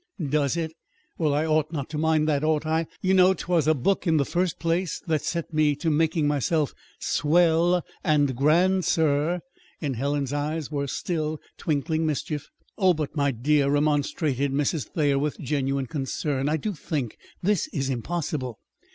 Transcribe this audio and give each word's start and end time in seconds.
"Does 0.27 0.57
it? 0.57 0.73
Well, 1.19 1.31
I 1.31 1.45
ought 1.45 1.71
not 1.71 1.87
to 1.91 1.97
mind 1.99 2.27
that, 2.27 2.43
ought 2.43 2.65
I? 2.65 2.87
you 3.03 3.13
know 3.13 3.35
'twas 3.35 3.67
a 3.67 3.75
book 3.75 4.07
in 4.07 4.17
the 4.17 4.25
first 4.25 4.57
place 4.57 4.99
that 5.05 5.21
set 5.21 5.53
me 5.53 5.75
to 5.75 5.91
making 5.91 6.27
myself 6.27 6.73
'swell' 6.97 7.83
and 8.03 8.35
'grand,' 8.35 8.83
sir." 8.83 9.41
In 9.79 9.93
Helen's 9.93 10.33
eyes 10.33 10.71
was 10.71 10.91
still 10.91 11.39
twinkling 11.55 12.03
mischief. 12.07 12.49
"Oh, 12.79 12.95
but, 12.95 13.15
my 13.15 13.29
dear," 13.29 13.69
remonstrated 13.69 14.51
Mrs. 14.51 14.87
Thayer 14.87 15.19
with 15.19 15.37
genuine 15.39 15.85
concern. 15.85 16.49
"I 16.49 16.57
do 16.57 16.73
think 16.73 17.15
this 17.43 17.67
is 17.67 17.91
impossible." 17.91 18.57